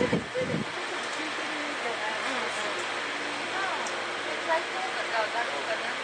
[0.00, 0.08] ああ、
[4.46, 5.99] 最高だったらだろうかな。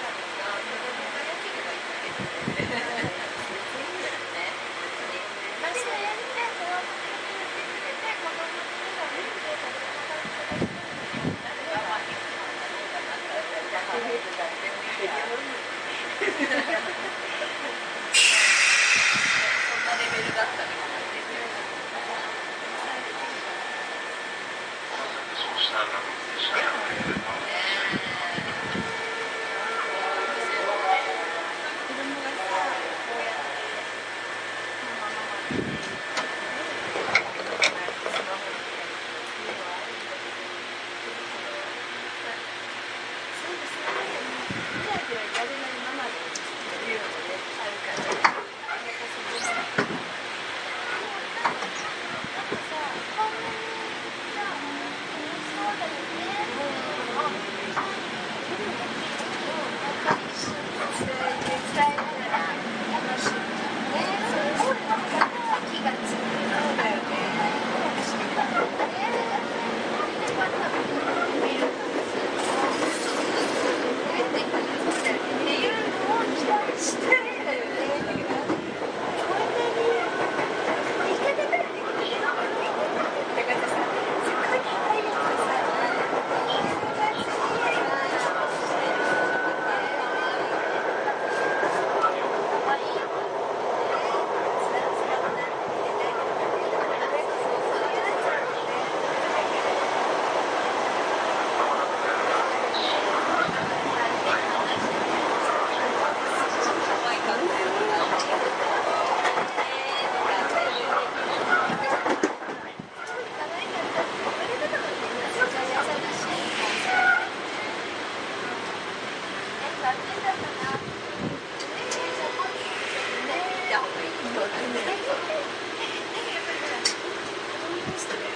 [127.97, 128.36] podcast.